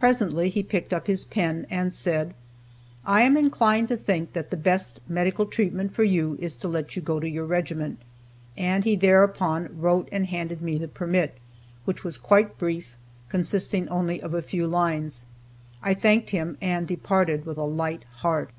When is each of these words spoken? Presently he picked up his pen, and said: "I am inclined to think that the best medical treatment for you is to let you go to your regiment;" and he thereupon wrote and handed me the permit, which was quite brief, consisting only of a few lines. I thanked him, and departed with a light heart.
Presently 0.00 0.48
he 0.48 0.64
picked 0.64 0.92
up 0.92 1.06
his 1.06 1.24
pen, 1.24 1.64
and 1.70 1.94
said: 1.94 2.34
"I 3.06 3.22
am 3.22 3.36
inclined 3.36 3.86
to 3.86 3.96
think 3.96 4.32
that 4.32 4.50
the 4.50 4.56
best 4.56 4.98
medical 5.08 5.46
treatment 5.46 5.92
for 5.94 6.02
you 6.02 6.36
is 6.40 6.56
to 6.56 6.66
let 6.66 6.96
you 6.96 7.02
go 7.02 7.20
to 7.20 7.28
your 7.30 7.44
regiment;" 7.44 8.00
and 8.56 8.82
he 8.82 8.96
thereupon 8.96 9.78
wrote 9.80 10.08
and 10.10 10.26
handed 10.26 10.60
me 10.60 10.76
the 10.76 10.88
permit, 10.88 11.36
which 11.84 12.02
was 12.02 12.18
quite 12.18 12.58
brief, 12.58 12.96
consisting 13.28 13.88
only 13.90 14.20
of 14.20 14.34
a 14.34 14.42
few 14.42 14.66
lines. 14.66 15.24
I 15.84 15.94
thanked 15.94 16.30
him, 16.30 16.58
and 16.60 16.84
departed 16.88 17.46
with 17.46 17.56
a 17.56 17.62
light 17.62 18.02
heart. 18.22 18.50